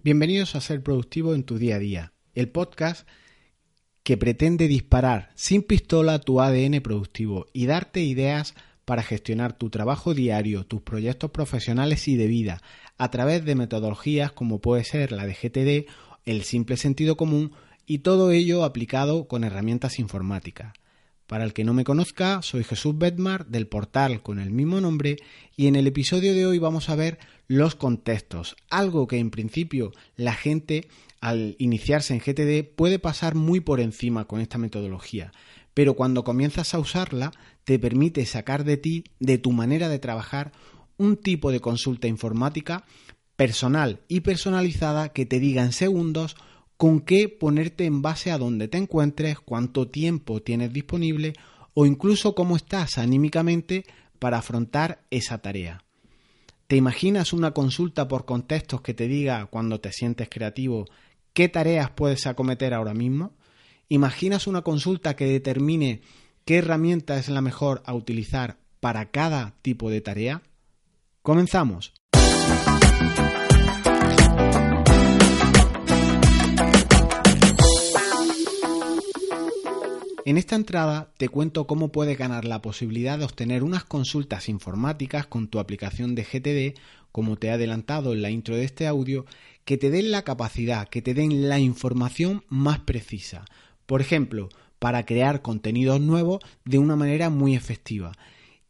[0.00, 3.08] Bienvenidos a Ser Productivo en tu día a día, el podcast
[4.04, 10.14] que pretende disparar sin pistola tu ADN productivo y darte ideas para gestionar tu trabajo
[10.14, 12.62] diario, tus proyectos profesionales y de vida
[12.96, 15.90] a través de metodologías como puede ser la de GTD,
[16.26, 17.50] el simple sentido común
[17.84, 20.74] y todo ello aplicado con herramientas informáticas.
[21.28, 25.18] Para el que no me conozca, soy Jesús Bedmar del portal con el mismo nombre
[25.56, 27.18] y en el episodio de hoy vamos a ver
[27.48, 30.88] los contextos, algo que en principio la gente
[31.20, 35.32] al iniciarse en GTD puede pasar muy por encima con esta metodología,
[35.74, 37.32] pero cuando comienzas a usarla
[37.64, 40.52] te permite sacar de ti, de tu manera de trabajar,
[40.96, 42.86] un tipo de consulta informática
[43.36, 46.36] personal y personalizada que te diga en segundos
[46.78, 51.34] con qué ponerte en base a dónde te encuentres, cuánto tiempo tienes disponible
[51.74, 53.84] o incluso cómo estás anímicamente
[54.20, 55.84] para afrontar esa tarea.
[56.68, 60.86] ¿Te imaginas una consulta por contextos que te diga cuando te sientes creativo
[61.32, 63.32] qué tareas puedes acometer ahora mismo?
[63.88, 66.02] ¿Imaginas una consulta que determine
[66.44, 70.42] qué herramienta es la mejor a utilizar para cada tipo de tarea?
[71.22, 71.92] Comenzamos.
[80.28, 85.26] En esta entrada te cuento cómo puedes ganar la posibilidad de obtener unas consultas informáticas
[85.26, 86.78] con tu aplicación de GTD,
[87.12, 89.24] como te he adelantado en la intro de este audio,
[89.64, 93.46] que te den la capacidad, que te den la información más precisa.
[93.86, 98.12] Por ejemplo, para crear contenidos nuevos de una manera muy efectiva.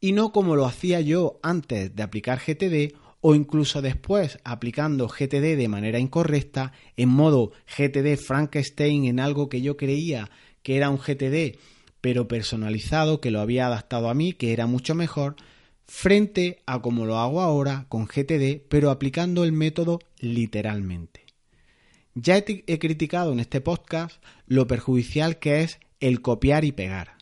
[0.00, 5.56] Y no como lo hacía yo antes de aplicar GTD o incluso después aplicando GTD
[5.56, 10.30] de manera incorrecta, en modo GTD Frankenstein en algo que yo creía
[10.62, 11.58] que era un GTD
[12.00, 15.36] pero personalizado, que lo había adaptado a mí, que era mucho mejor,
[15.86, 21.24] frente a como lo hago ahora con GTD, pero aplicando el método literalmente.
[22.14, 27.16] Ya he, he, criticado en este podcast lo perjudicial que es el copiar y pegar,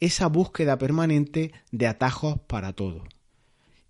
[0.00, 3.04] esa búsqueda permanente de atajos para todo.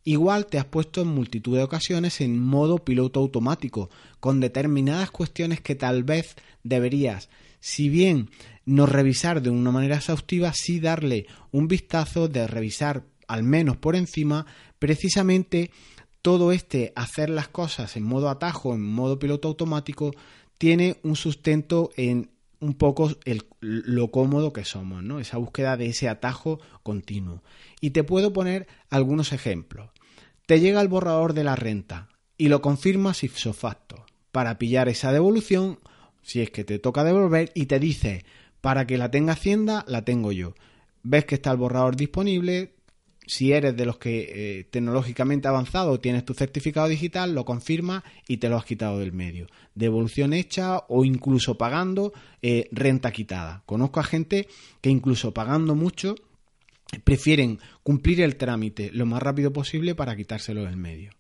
[0.05, 5.61] Igual te has puesto en multitud de ocasiones en modo piloto automático, con determinadas cuestiones
[5.61, 7.29] que tal vez deberías,
[7.61, 8.31] si bien
[8.69, 13.97] no revisar de una manera exhaustiva, sí darle un vistazo de revisar al menos por
[13.97, 14.47] encima
[14.79, 15.71] precisamente
[16.21, 20.13] todo este hacer las cosas en modo atajo, en modo piloto automático,
[20.59, 22.31] tiene un sustento en
[22.61, 25.21] un poco el, lo cómodo que somos, ¿no?
[25.21, 27.43] Esa búsqueda de ese atajo continuo.
[27.81, 29.91] Y te puedo poner algunos ejemplos.
[30.45, 35.13] Te llega el borrador de la renta y lo confirmas ipso facto para pillar esa
[35.13, 35.79] devolución
[36.23, 38.25] si es que te toca devolver y te dice
[38.61, 40.55] para que la tenga Hacienda, la tengo yo.
[41.03, 42.75] Ves que está el borrador disponible.
[43.27, 48.39] Si eres de los que eh, tecnológicamente avanzado tienes tu certificado digital, lo confirmas y
[48.39, 49.49] te lo has quitado del medio.
[49.75, 53.63] Devolución hecha o incluso pagando eh, renta quitada.
[53.67, 54.49] Conozco a gente
[54.81, 56.15] que incluso pagando mucho
[57.05, 61.11] prefieren cumplir el trámite lo más rápido posible para quitárselo del medio.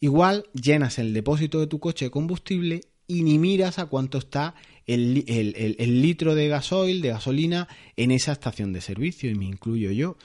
[0.00, 4.54] Igual llenas el depósito de tu coche de combustible y ni miras a cuánto está
[4.86, 10.16] el, litro de gasoil, de gasolina, en esa estación de servicio, y me incluyo yo.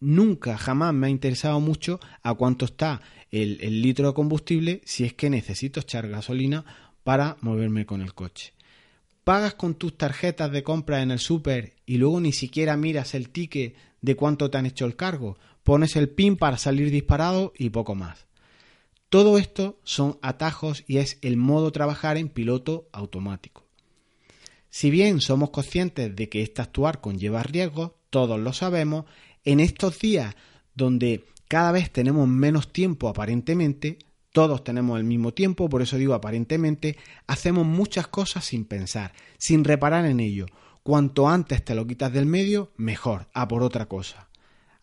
[0.00, 3.00] nunca, jamás me ha interesado mucho a cuánto está
[3.30, 6.64] el, litro de combustible si es que necesito echar gasolina
[7.04, 8.52] para moverme con el coche.
[9.24, 13.28] Pagas con tus tarjetas de compra en el súper y luego ni siquiera miras el
[13.28, 15.38] ticket de cuánto te han hecho el cargo.
[15.62, 18.26] Pones el PIN para salir disparado y poco más.
[19.10, 23.67] Todo esto son atajos y es el modo trabajar en piloto automático.
[24.70, 29.06] Si bien somos conscientes de que este actuar conlleva riesgos, todos lo sabemos,
[29.44, 30.34] en estos días
[30.74, 33.98] donde cada vez tenemos menos tiempo aparentemente,
[34.32, 36.96] todos tenemos el mismo tiempo, por eso digo aparentemente,
[37.26, 40.46] hacemos muchas cosas sin pensar, sin reparar en ello.
[40.82, 44.28] Cuanto antes te lo quitas del medio, mejor, a por otra cosa.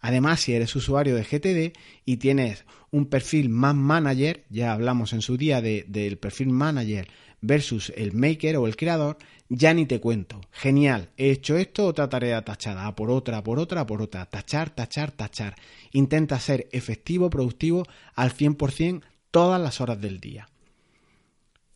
[0.01, 5.21] Además, si eres usuario de GTD y tienes un perfil más manager, ya hablamos en
[5.21, 7.07] su día del perfil manager
[7.45, 9.17] versus el maker o el creador,
[9.49, 10.41] ya ni te cuento.
[10.51, 14.25] Genial, he hecho esto, otra tarea tachada, a por otra, por otra, por otra.
[14.25, 15.55] Tachar, tachar, tachar.
[15.91, 19.01] Intenta ser efectivo, productivo al 100%
[19.31, 20.47] todas las horas del día.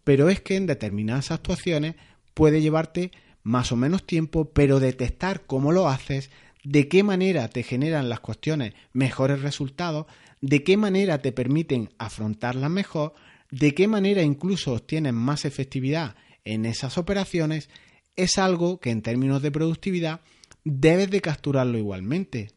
[0.04, 1.96] Pero es que en determinadas actuaciones
[2.34, 3.12] puede llevarte
[3.44, 6.32] más o menos tiempo, pero detectar cómo lo haces
[6.64, 10.08] de qué manera te generan las cuestiones mejores resultados,
[10.42, 13.14] de qué manera te permiten afrontarlas mejor,
[13.52, 16.16] de qué manera incluso obtienes más efectividad
[16.46, 17.70] en esas operaciones,
[18.16, 20.22] es algo que en términos de productividad
[20.64, 22.52] debes de capturarlo igualmente.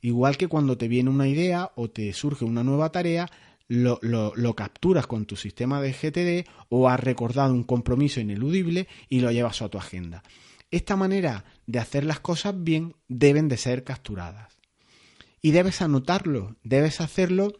[0.00, 3.30] Igual que cuando te viene una idea o te surge una nueva tarea,
[3.68, 9.20] lo, lo, capturas con tu sistema de GTD o has recordado un compromiso ineludible y
[9.20, 10.22] lo llevas a tu agenda.
[10.70, 14.54] Esta manera de hacer las cosas bien deben de ser capturadas.
[15.42, 17.52] Y debes anotarlo, debes hacerlo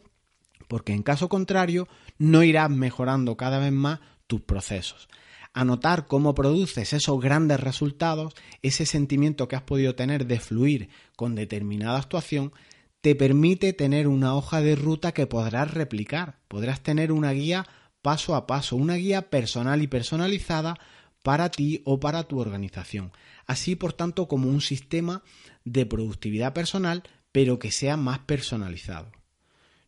[0.68, 5.08] porque en caso contrario no irás mejorando cada vez más tus procesos.
[5.52, 11.34] Anotar cómo produces esos grandes resultados, ese sentimiento que has podido tener de fluir con
[11.34, 12.52] determinada actuación,
[13.00, 16.40] te permite tener una hoja de ruta que podrás replicar.
[16.48, 17.66] Podrás tener una guía
[18.02, 20.78] paso a paso, una guía personal y personalizada
[21.22, 23.12] para ti o para tu organización.
[23.46, 25.22] Así, por tanto, como un sistema
[25.64, 27.02] de productividad personal,
[27.32, 29.10] pero que sea más personalizado.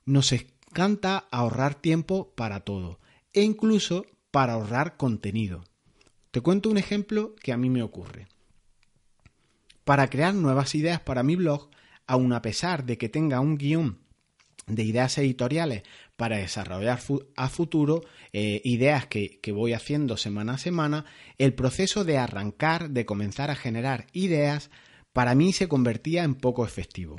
[0.05, 0.33] Nos
[0.71, 3.01] encanta ahorrar tiempo para todo
[3.33, 5.65] e incluso para ahorrar contenido.
[6.31, 8.29] Te cuento un ejemplo que a mí me ocurre.
[9.85, 11.71] Para crear nuevas ideas para mi blog,
[12.07, 13.99] aun a pesar de que tenga un guion
[14.67, 15.83] de ideas editoriales
[16.17, 17.01] para desarrollar
[17.37, 18.03] a futuro,
[18.35, 21.07] eh, ideas que, que, voy haciendo semana a semana,
[21.39, 24.71] el proceso de arrancar, de comenzar a generar ideas,
[25.15, 27.17] para mí se convertía en poco efectivo.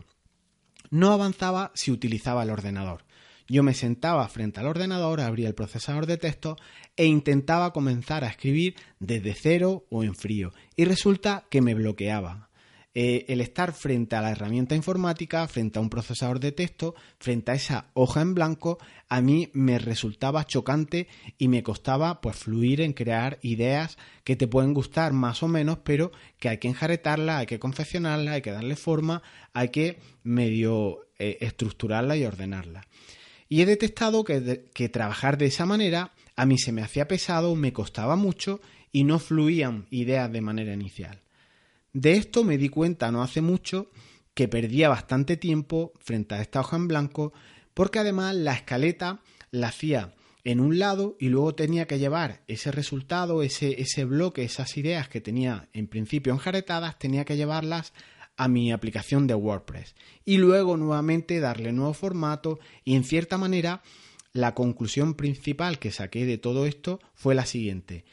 [0.92, 3.08] No avanzaba si utilizaba el ordenador.
[3.50, 6.56] Yo me sentaba frente al ordenador, abría el procesador de texto
[6.96, 10.54] e intentaba comenzar a escribir desde cero o en frío.
[10.75, 12.50] Y resulta que me bloqueaba.
[12.94, 17.51] Eh, el estar frente a la herramienta informática, frente a un procesador de texto, frente
[17.51, 18.78] a esa hoja en blanco,
[19.10, 21.07] a mí me resultaba chocante
[21.38, 25.80] y me costaba pues fluir en crear ideas que te pueden gustar más o menos,
[25.84, 29.22] pero que hay que enjaretarla, hay que confeccionarla, hay que darle forma,
[29.54, 32.86] hay que medio eh, estructurarla y ordenarla.
[33.50, 37.74] Y he detectado que trabajar de esa manera a mí se me hacía pesado, me
[37.74, 38.62] costaba mucho
[38.94, 41.19] y no fluían ideas de manera inicial.
[41.92, 43.92] De esto me di cuenta no hace mucho
[44.34, 47.34] que perdía bastante tiempo frente a esta hoja en blanco
[47.74, 49.19] porque además la escaleta
[49.52, 50.13] la hacía
[50.45, 55.10] en un lado y luego tenía que llevar ese resultado, ese, ese bloque, esas ideas
[55.10, 57.92] que tenía en principio enjaretadas, tenía que llevarlas
[58.39, 63.83] a mi aplicación de WordPress y luego nuevamente darle nuevo formato y en cierta manera
[64.31, 68.06] la conclusión principal que saqué de todo esto fue la siguiente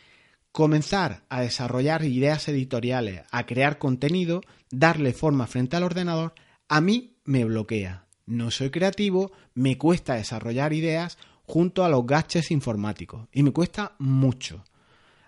[0.56, 4.40] comenzar a desarrollar ideas editoriales, a crear contenido,
[4.70, 6.32] darle forma frente al ordenador,
[6.66, 8.06] a mí me bloquea.
[8.24, 13.96] No soy creativo, me cuesta desarrollar ideas junto a los gaches informáticos y me cuesta
[13.98, 14.64] mucho.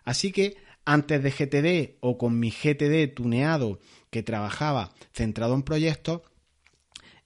[0.03, 0.57] Así que
[0.87, 3.81] antes de GTD o con mi GTD tuneado
[4.11, 6.23] que trabajaba centrado en proyectos,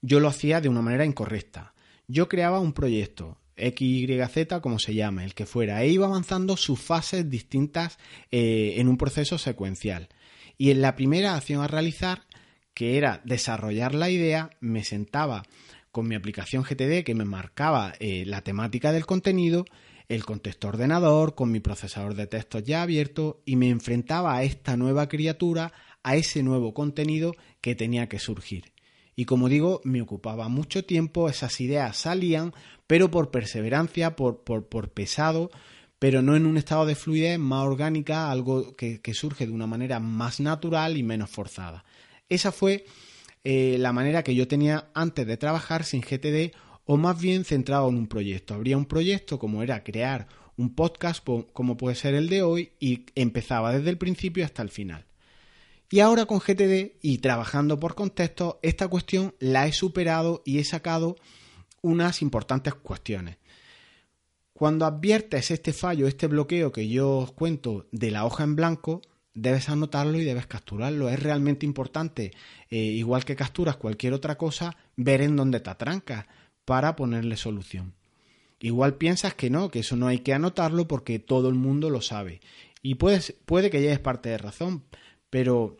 [0.01, 1.75] yo lo hacía de una manera incorrecta.
[2.09, 6.81] Yo creaba un proyecto, XYZ, como se llama, el que fuera, e iba avanzando sus
[6.81, 7.99] fases distintas
[8.31, 10.09] eh, en un proceso secuencial.
[10.59, 12.27] Y en la primera acción a realizar,
[12.75, 15.45] que era desarrollar la idea, me sentaba
[15.91, 19.67] con mi aplicación GTD que me marcaba eh, la temática del contenido,
[20.09, 24.77] el contexto ordenador, con mi procesador de textos ya abierto y me enfrentaba a esta
[24.77, 28.73] nueva criatura, a ese nuevo contenido que tenía que surgir.
[29.15, 32.55] Y como digo, me ocupaba mucho tiempo, esas ideas salían,
[32.87, 35.51] pero por perseverancia, por, por, pesado,
[35.99, 40.01] pero no en un estado de fluidez más orgánica, algo que, surge de una manera
[40.01, 41.85] más natural y menos forzada.
[42.29, 42.87] Esa fue
[43.45, 46.55] eh, la manera que yo tenía antes de trabajar sin GTD
[46.87, 48.55] o más bien centrado en un proyecto.
[48.55, 50.27] Habría un proyecto como era crear
[50.57, 54.71] un podcast como puede ser el de hoy y empezaba desde el principio hasta el
[54.71, 55.07] final.
[55.93, 60.65] Y ahora con GTD y trabajando por contexto, esta cuestión la he superado y he
[60.65, 61.17] sacado
[61.83, 63.37] unas importantes cuestiones.
[64.55, 69.03] Cuando adviertes este fallo, este bloqueo que yo os cuento de la hoja en blanco,
[69.35, 71.11] debes anotarlo y debes capturarlo.
[71.11, 72.33] Es realmente importante,
[72.71, 76.25] eh, igual que capturas cualquier otra cosa, ver en dónde te atrancas
[76.65, 77.93] para ponerle solución.
[78.61, 82.01] Igual piensas que no, que eso no hay que anotarlo porque todo el mundo lo
[82.01, 82.41] sabe.
[82.81, 84.85] Y puede que llegues parte de razón,
[85.33, 85.79] pero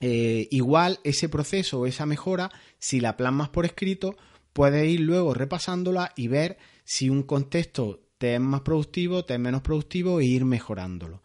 [0.00, 4.16] eh, igual ese proceso o esa mejora, si la plasmas por escrito,
[4.52, 9.40] puedes ir luego repasándola y ver si un contexto te es más productivo, te es
[9.40, 11.22] menos productivo e ir mejorándolo.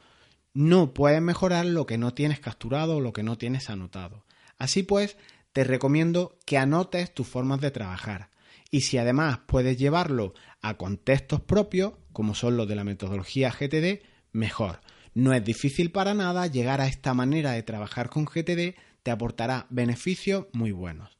[0.53, 4.25] No puedes mejorar lo que no tienes capturado o lo que no tienes anotado.
[4.57, 5.17] Así pues,
[5.53, 8.29] te recomiendo que anotes tus formas de trabajar.
[8.69, 14.03] Y si además puedes llevarlo a contextos propios, como son los de la metodología GTD,
[14.31, 14.81] mejor.
[15.13, 19.67] No es difícil para nada llegar a esta manera de trabajar con GTD, te aportará
[19.69, 21.17] beneficios muy buenos.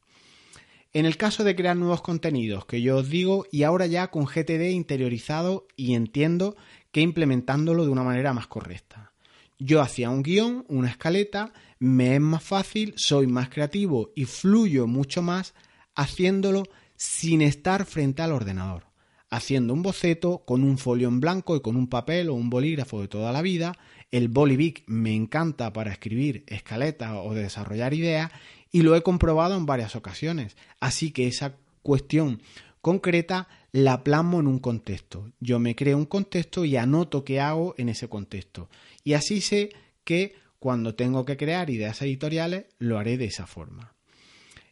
[0.93, 4.25] En el caso de crear nuevos contenidos, que yo os digo, y ahora ya con
[4.25, 6.55] GTD interiorizado y entiendo
[6.91, 9.11] que implementándolo de una manera más correcta.
[9.57, 14.87] Yo hacía un guion, una escaleta, me es más fácil, soy más creativo y fluyo
[14.87, 15.53] mucho más
[15.95, 16.63] haciéndolo
[16.95, 18.90] sin estar frente al ordenador.
[19.31, 23.01] Haciendo un boceto con un folio en blanco y con un papel o un bolígrafo
[23.01, 23.77] de toda la vida.
[24.11, 28.29] El Bolivic me encanta para escribir escaletas o desarrollar ideas
[28.71, 30.57] y lo he comprobado en varias ocasiones.
[30.81, 32.41] Así que esa cuestión
[32.81, 35.31] concreta la plasmo en un contexto.
[35.39, 38.69] Yo me creo un contexto y anoto qué hago en ese contexto.
[39.05, 39.69] Y así sé
[40.03, 43.93] que cuando tengo que crear ideas editoriales lo haré de esa forma.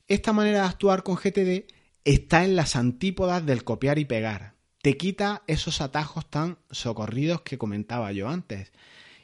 [0.08, 4.56] Esta manera de actuar con GTD está en las antípodas del copiar y pegar.
[4.82, 8.72] Te quita esos atajos tan socorridos que comentaba yo antes.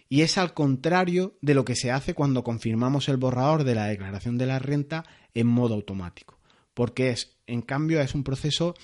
[0.10, 3.86] Y es al contrario de lo que se hace cuando confirmamos el borrador de la
[3.86, 6.38] declaración de la renta en modo automático.
[6.74, 8.76] Porque es, en cambio, es un proceso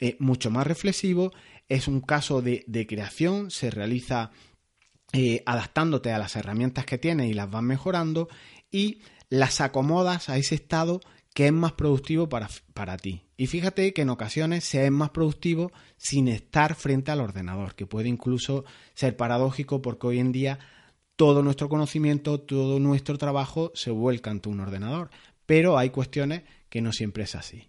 [0.00, 1.32] eh, mucho más reflexivo,
[1.68, 4.30] es un caso de, creación, se realiza
[5.12, 8.28] eh, adaptándote a las herramientas que tienes y las vas mejorando
[8.70, 11.00] y las acomodas a ese estado
[11.34, 13.22] que es más productivo para, para, ti.
[13.36, 17.86] Y fíjate que en ocasiones se es más productivo sin estar frente al ordenador, que
[17.86, 20.58] puede incluso ser paradójico porque hoy en día
[21.16, 25.10] todo nuestro conocimiento, todo nuestro trabajo se vuelca ante un ordenador.
[25.46, 27.68] Pero hay cuestiones que no siempre es así.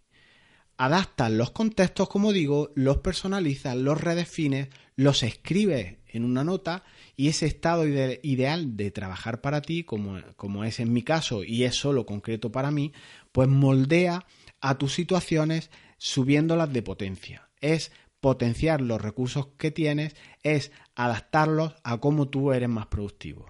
[0.78, 6.84] Adaptas los contextos, como digo, los personalizas, los redefines, los escribes en una nota
[7.16, 11.64] y ese estado ideal de trabajar para ti, como, como es en mi caso y
[11.64, 12.92] es solo concreto para mí,
[13.34, 14.26] pues moldea
[14.62, 17.50] a tus situaciones subiéndolas de potencia.
[17.60, 23.48] Es potenciar los recursos que tienes, es adaptarlos a cómo tú eres más productivo.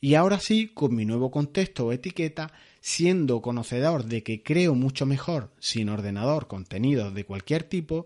[0.00, 5.04] Y ahora sí, con mi nuevo contexto o etiqueta, siendo conocedor de que creo mucho
[5.04, 8.04] mejor sin ordenador contenidos de cualquier tipo,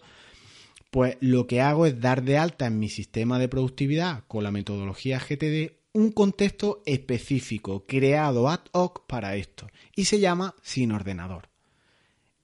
[0.91, 4.51] pues lo que hago es dar de alta en mi sistema de productividad con la
[4.51, 11.49] metodología GTD un contexto específico creado ad hoc para esto y se llama sin ordenador.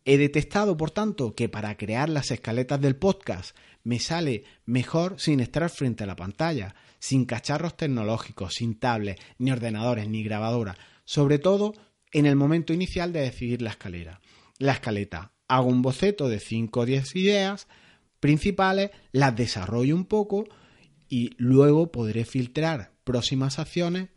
[0.04, 5.40] He detectado, por tanto, que para crear las escaletas del podcast me sale mejor sin
[5.40, 11.40] estar frente a la pantalla, sin cacharros tecnológicos, sin tablets, ni ordenadores, ni grabadora, sobre
[11.40, 11.74] todo
[12.12, 14.20] en el momento inicial de decidir la escalera.
[14.58, 17.66] La escaleta, hago un boceto de 5 o 10 ideas
[18.20, 20.44] principales, las desarrollo un poco
[21.10, 24.08] y luego podré filtrar próximas acciones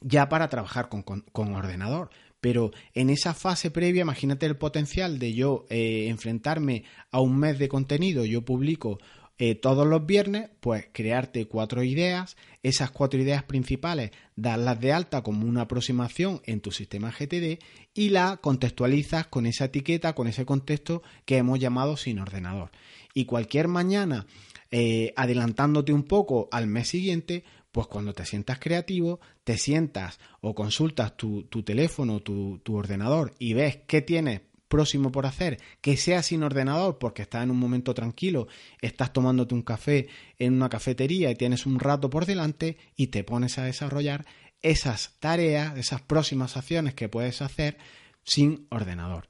[0.00, 2.10] ya para trabajar con, ordenador.
[2.40, 7.58] Pero en esa fase previa, imagínate el potencial de yo eh, enfrentarme a un mes
[7.58, 8.98] de contenido, yo publico
[9.38, 15.22] eh, todos los viernes, pues crearte cuatro ideas, esas cuatro ideas principales, darlas de alta
[15.22, 17.58] como una aproximación en tu sistema GTD
[17.94, 22.70] y la contextualizas con esa etiqueta, con ese contexto que hemos llamado sin ordenador.
[23.14, 24.26] Y cualquier mañana,
[24.72, 30.54] eh, adelantándote un poco al mes siguiente, pues cuando te sientas creativo, te sientas o
[30.54, 36.22] consultas tu, teléfono, tu, tu ordenador y ves qué tienes próximo por hacer, que sea
[36.22, 38.48] sin ordenador porque estás en un momento tranquilo,
[38.80, 43.22] estás tomándote un café en una cafetería y tienes un rato por delante y te
[43.22, 44.24] pones a desarrollar
[44.62, 47.76] esas tareas, esas próximas acciones que puedes hacer
[48.24, 49.28] sin ordenador.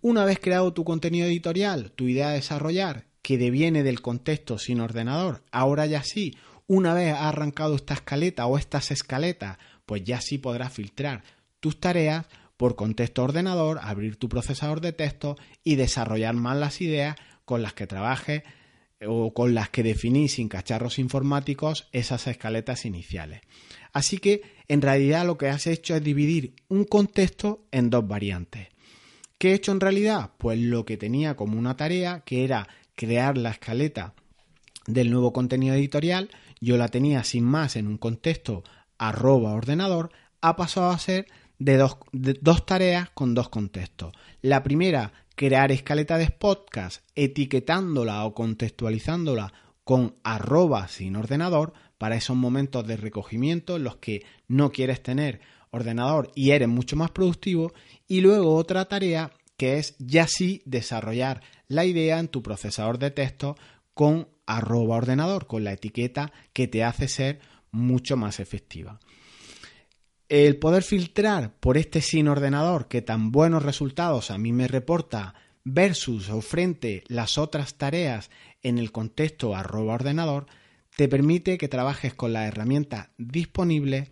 [0.00, 4.82] Una vez creado tu contenido editorial, tu idea de desarrollar, que deviene del contexto sin
[4.82, 10.20] ordenador, ahora ya sí, una vez ha arrancado esta escaleta o estas escaletas, pues ya
[10.20, 11.24] sí podrás filtrar
[11.58, 12.26] tus tareas
[12.58, 17.16] por contexto ordenador, abrir tu procesador de texto y desarrollar más las ideas
[17.46, 18.42] con las que trabajes
[19.06, 23.40] o con las que definís sin cacharros informáticos esas escaletas iniciales.
[23.94, 28.68] Así que en realidad lo que has hecho es dividir un contexto en dos variantes.
[29.38, 30.32] ¿Qué he hecho en realidad?
[30.36, 34.14] Pues lo que tenía como una tarea, que era crear la escaleta
[34.86, 38.64] del nuevo contenido editorial, yo la tenía sin más en un contexto
[38.98, 40.10] arroba ordenador,
[40.40, 41.26] ha pasado a ser
[41.58, 44.12] de dos, dos tareas con dos contextos.
[44.42, 49.52] La primera, crear escaleta de podcast etiquetándola o contextualizándola
[49.84, 55.40] con arroba sin ordenador para esos momentos de recogimiento en los que no quieres tener
[55.70, 57.72] ordenador y eres mucho más productivo.
[58.06, 63.10] Y luego otra tarea que es ya sí desarrollar la idea en tu procesador de
[63.10, 63.56] texto
[63.94, 69.00] con arroba ordenador, con la etiqueta que te hace ser mucho más efectiva.
[70.28, 75.34] El poder filtrar por este sin ordenador que tan buenos resultados a mí me reporta
[75.64, 78.30] versus o frente las otras tareas
[78.62, 80.46] en el contexto arroba ordenador,
[80.96, 84.10] te permite que trabajes con las herramientas disponibles,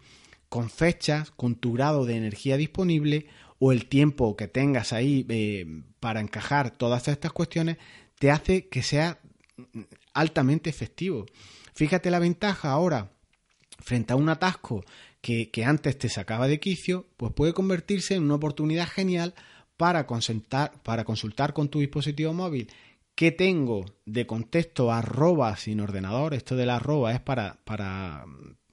[0.49, 3.27] con fechas, con tu grado de energía disponible
[3.65, 5.65] o el tiempo que tengas ahí eh,
[6.01, 7.77] para encajar todas estas cuestiones,
[8.19, 9.21] te hace que sea
[10.15, 11.27] altamente efectivo.
[11.73, 13.13] Fíjate la ventaja ahora
[13.79, 14.85] frente a un atasco
[15.21, 19.33] que, antes te sacaba de quicio, pues puede convertirse en una oportunidad genial
[19.77, 22.69] para consultar, para consultar con tu dispositivo móvil
[23.15, 26.35] qué tengo de contexto arroba sin ordenador.
[26.35, 28.25] Esto del arroba es para,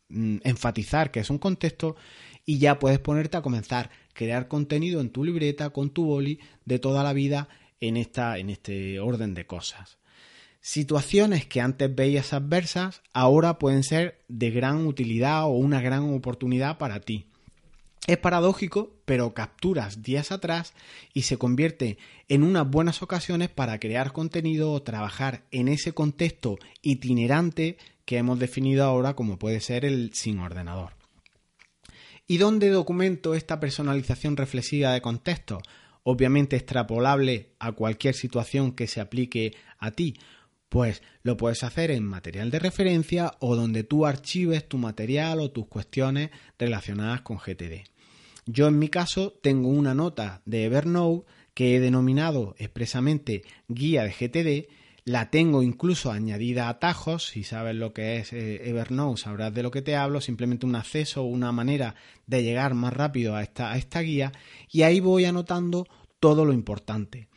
[0.10, 1.96] mm, enfatizar que es un contexto
[2.44, 6.78] y ya puedes ponerte a comenzar crear contenido en tu libreta con tu boli de
[6.78, 7.48] toda la vida
[7.80, 9.98] en, esta, en este orden de cosas.
[10.60, 16.78] Situaciones que antes veías adversas ahora pueden ser de gran utilidad o una gran oportunidad
[16.78, 17.28] para ti.
[18.08, 20.74] Es paradójico, pero capturas días atrás
[21.14, 21.98] y se convierte
[22.28, 28.38] en unas buenas ocasiones para crear contenido o trabajar en ese contexto itinerante que hemos
[28.38, 30.99] definido ahora como puede ser el sin ordenador.
[32.32, 35.64] ¿Y dónde documento esta personalización reflexiva de contexto?
[36.04, 40.14] Obviamente extrapolable a cualquier situación que se aplique a ti.
[40.70, 45.50] Pues lo puedes hacer en material de referencia o donde tú archives tu material o
[45.50, 47.90] tus cuestiones relacionadas con GTD.
[48.46, 54.12] Yo en mi caso tengo una nota de Evernote que he denominado expresamente guía de
[54.12, 54.72] GTD
[55.10, 59.64] la tengo incluso añadida a atajos, si sabes lo que es eh, Evernote sabrás de
[59.64, 61.96] lo que te hablo, simplemente un acceso una manera
[62.28, 64.32] de llegar más rápido a esta, a esta guía
[64.70, 65.88] y ahí voy anotando
[66.20, 67.28] todo lo importante.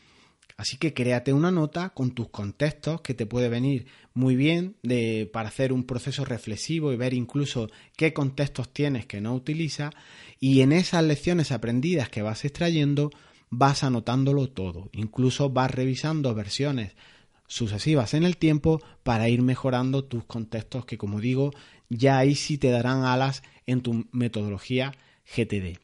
[0.58, 5.30] Así que créate una nota con tus contextos que te puede venir muy bien de,
[5.32, 9.94] para hacer un proceso reflexivo y ver incluso qué contextos tienes que no utilizas
[10.38, 13.12] y en esas lecciones aprendidas que vas extrayendo
[13.48, 14.90] vas anotándolo todo.
[14.92, 16.92] Incluso vas revisando versiones
[17.52, 21.50] sucesivas en el tiempo para ir mejorando tus contextos que como digo
[21.90, 24.94] ya ahí sí te darán alas en tu metodología
[25.36, 25.78] GTD.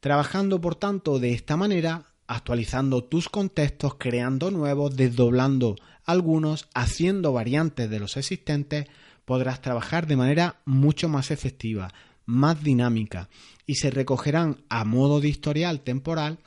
[0.00, 7.88] Trabajando por tanto de esta manera, actualizando tus contextos, creando nuevos, desdoblando algunos, haciendo variantes
[7.88, 8.86] de los existentes,
[9.24, 11.94] podrás trabajar de manera mucho más efectiva,
[12.26, 13.30] más dinámica
[13.66, 16.38] y se recogerán a modo de historial temporal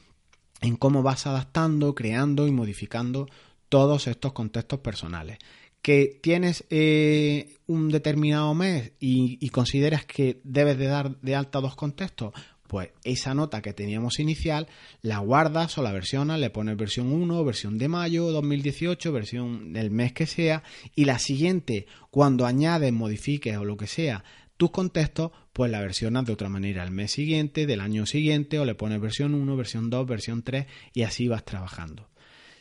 [0.62, 3.28] en cómo vas adaptando, creando y modificando
[3.74, 5.40] todos estos contextos personales.
[5.82, 11.76] Que tienes eh, un determinado mes y, consideras que debes de dar de alta dos
[11.76, 12.34] contextos,
[12.68, 14.68] pues esa nota que teníamos inicial
[15.02, 19.90] la guardas o la versionas, le pones versión 1, versión de mayo 2018, versión del
[19.90, 20.62] mes que sea,
[20.94, 24.24] y la siguiente, cuando añades, modifiques o lo que sea
[24.56, 28.66] tus contextos, pues la versionas de otra manera el mes siguiente, del año siguiente, o
[28.66, 32.13] le pones versión 1, versión 2, versión 3, y así vas trabajando.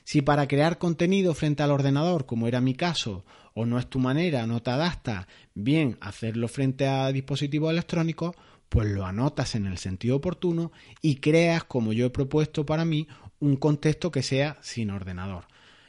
[0.05, 3.99] Si para crear contenido frente al ordenador, como era mi caso, o no es tu
[3.99, 8.35] manera, no te adapta bien hacerlo frente a dispositivos electrónicos,
[8.69, 13.07] pues lo anotas en el sentido oportuno y creas, como yo he propuesto para mí,
[13.39, 15.45] un contexto que sea sin ordenador.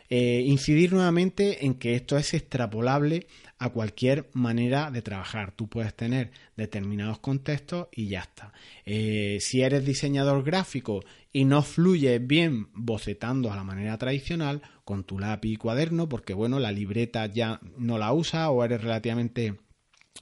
[0.09, 3.25] Eh, incidir nuevamente en que esto es extrapolable
[3.57, 5.53] a cualquier manera de trabajar.
[5.55, 8.53] Tú puedes tener determinados contextos y ya está.
[8.85, 15.03] Eh, si eres diseñador gráfico y no fluyes bien bocetando a la manera tradicional, con
[15.03, 19.59] tu lápiz y cuaderno, porque bueno, la libreta ya no la usa o eres relativamente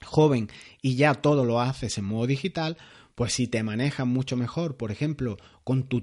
[0.05, 0.49] joven
[0.81, 2.77] y ya todo lo haces en modo digital,
[3.13, 6.01] pues si te manejas mucho mejor, por ejemplo, con, tu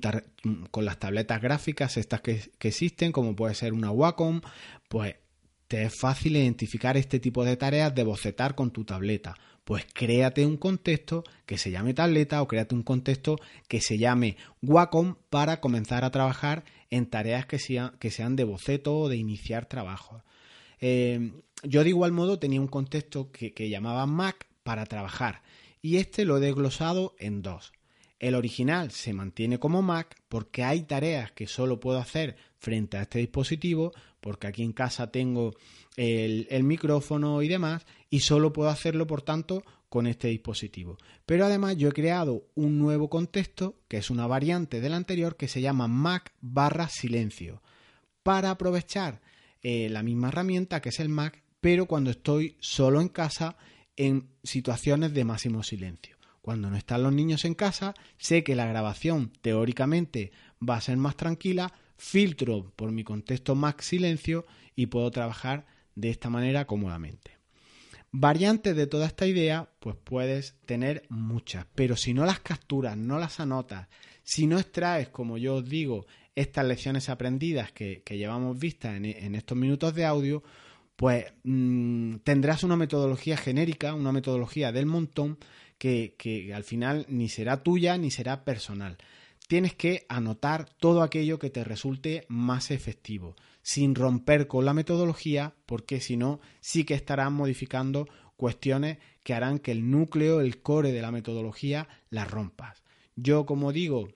[0.70, 4.42] con las tabletas gráficas, estas que, que, existen, como puede ser una Wacom,
[4.88, 5.16] pues
[5.68, 9.34] te es fácil identificar este tipo de tareas de bocetar con tu tableta.
[9.68, 13.36] Pues créate un contexto que se llame tableta o créate un contexto
[13.68, 18.44] que se llame Wacom para comenzar a trabajar en tareas que sean, que sean de
[18.44, 20.22] boceto o de iniciar trabajo.
[20.80, 21.32] Eh,
[21.64, 25.42] yo de igual modo tenía un contexto que, que llamaba Mac para trabajar
[25.82, 27.74] y este lo he desglosado en dos.
[28.18, 33.02] El original se mantiene como Mac porque hay tareas que solo puedo hacer frente a
[33.02, 35.54] este dispositivo, porque aquí en casa tengo
[35.96, 40.98] el, micrófono y demás, y solo puedo hacerlo, por tanto, con este dispositivo.
[41.26, 45.48] Pero además yo he creado un nuevo contexto, que es una variante del anterior, que
[45.48, 47.62] se llama Mac barra silencio,
[48.22, 49.20] para aprovechar
[49.62, 53.56] eh, la misma herramienta que es el Mac, pero cuando estoy solo en casa
[53.96, 56.17] en situaciones de máximo silencio.
[56.48, 60.32] Cuando no están los niños en casa, sé que la grabación teóricamente
[60.66, 66.08] va a ser más tranquila, filtro por mi contexto Mac silencio y puedo trabajar de
[66.08, 67.32] esta manera cómodamente.
[68.12, 73.18] Variantes de toda esta idea, pues puedes tener muchas, pero si no las capturas, no
[73.18, 73.88] las anotas,
[74.22, 79.58] si no extraes, como yo os digo, estas lecciones aprendidas que, llevamos vistas en estos
[79.58, 80.42] minutos de audio,
[80.98, 85.38] pues mm, tendrás una metodología genérica, una metodología del montón
[85.78, 88.98] que, al final ni será tuya ni será personal.
[89.46, 95.54] Tienes que anotar todo aquello que te resulte más efectivo, sin romper con la metodología,
[95.64, 100.92] porque si no, sí que estarás modificando cuestiones que harán que el núcleo, el core
[100.92, 102.82] de la metodología, la rompas.
[103.16, 104.08] Yo, como digo,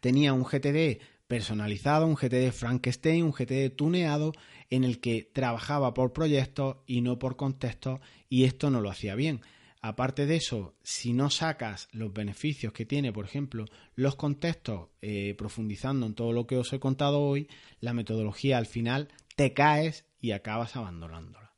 [0.00, 4.32] tenía un GTD personalizado, un GTD Frankenstein, un GTD tuneado
[4.68, 9.14] en el que trabajaba por proyectos y no por contextos y esto no lo hacía
[9.14, 9.40] bien.
[9.82, 13.64] Aparte de eso, si no sacas los beneficios que tiene, por ejemplo,
[13.94, 17.48] los contextos, eh, profundizando en todo lo que os he contado hoy,
[17.80, 21.52] la metodología al final te caes y acabas abandonándola.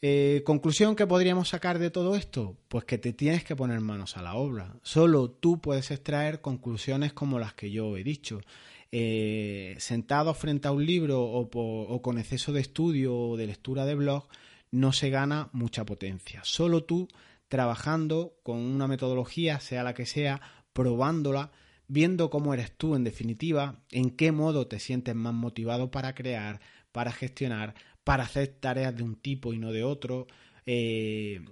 [0.00, 4.16] Eh, conclusión que podríamos sacar de todo esto, pues que te tienes que poner manos
[4.16, 4.76] a la obra.
[4.82, 8.40] Solo tú puedes extraer conclusiones como las que yo he dicho.
[8.92, 13.86] Eh, sentado frente a un libro o, o con exceso de estudio o de lectura
[13.86, 14.28] de blog,
[14.72, 16.40] no se gana mucha potencia.
[16.42, 17.06] Solo tú
[17.48, 20.40] trabajando con una metodología, sea la que sea,
[20.72, 21.52] probándola,
[21.86, 26.60] viendo cómo eres tú en definitiva, en qué modo te sientes más motivado para crear,
[26.90, 30.26] para gestionar, para hacer tareas de un tipo y no de otro,
[30.64, 31.44] eh,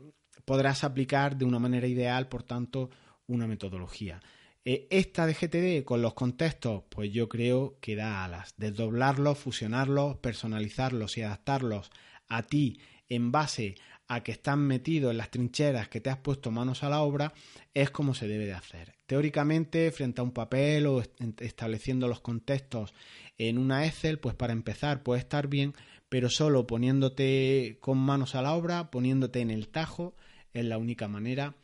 [0.47, 2.89] podrás aplicar de una manera ideal, por tanto,
[3.27, 4.23] una metodología.
[4.65, 8.55] Eh, esta de GTD con los contextos, pues yo creo que da alas.
[8.57, 11.91] Desdoblarlos, fusionarlos, personalizarlos y adaptarlos
[12.29, 13.75] a ti en base
[14.09, 17.33] a que estás metido en las trincheras que te has puesto manos a la obra,
[17.75, 18.95] es como se debe de hacer.
[19.07, 21.03] Teóricamente, frente a un papel o
[21.39, 22.95] estableciendo los contextos
[23.39, 25.75] en una Excel, pues para empezar puede estar bien,
[26.09, 30.17] pero solo poniéndote con manos a la obra, poniéndote en el tajo,
[30.53, 31.55] es la única manera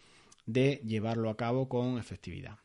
[0.47, 2.59] de llevarlo a cabo con efectividad.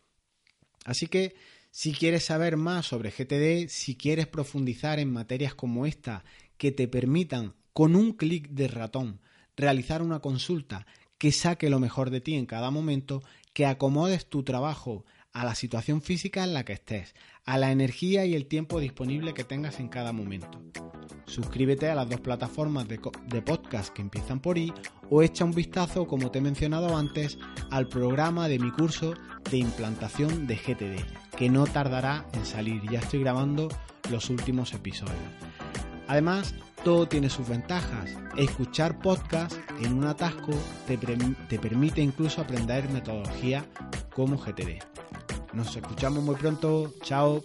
[0.86, 1.34] Así que
[1.72, 6.24] si quieres saber más sobre GTD, si quieres profundizar en materias como esta
[6.58, 9.22] que te permitan con un clic de ratón,
[9.56, 10.86] realizar una consulta
[11.18, 13.22] que saque lo mejor de ti en cada momento,
[13.54, 18.26] que acomodes tu trabajo a la situación física en la que estés, a la energía
[18.26, 20.62] y el tiempo disponible que tengas en cada momento.
[21.26, 23.00] Suscríbete a las dos plataformas de,
[23.42, 24.74] podcast que empiezan por I
[25.10, 27.38] o echa un vistazo, como te he mencionado antes,
[27.70, 29.14] al programa de mi curso
[29.50, 32.82] de implantación de GTD, que no tardará en salir.
[32.90, 33.70] Ya estoy grabando
[34.10, 35.16] los últimos episodios.
[36.08, 38.10] Además, todo tiene sus ventajas.
[38.38, 40.52] Escuchar podcast en un atasco
[40.88, 43.66] te, te permite incluso aprender metodología
[44.14, 44.82] como GTD.
[45.54, 46.94] Nos escuchamos muy pronto.
[47.02, 47.44] Chao.